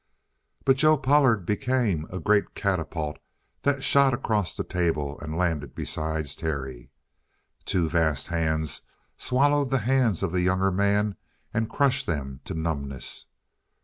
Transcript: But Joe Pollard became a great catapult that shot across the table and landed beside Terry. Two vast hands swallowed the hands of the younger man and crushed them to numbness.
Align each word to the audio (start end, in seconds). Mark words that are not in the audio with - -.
But 0.65 0.77
Joe 0.77 0.97
Pollard 0.97 1.45
became 1.45 2.07
a 2.09 2.19
great 2.19 2.55
catapult 2.55 3.19
that 3.61 3.83
shot 3.83 4.15
across 4.15 4.55
the 4.55 4.63
table 4.63 5.19
and 5.19 5.37
landed 5.37 5.75
beside 5.75 6.25
Terry. 6.25 6.89
Two 7.65 7.87
vast 7.87 8.25
hands 8.25 8.81
swallowed 9.19 9.69
the 9.69 9.77
hands 9.85 10.23
of 10.23 10.31
the 10.31 10.41
younger 10.41 10.71
man 10.71 11.17
and 11.53 11.69
crushed 11.69 12.07
them 12.07 12.39
to 12.45 12.55
numbness. 12.55 13.27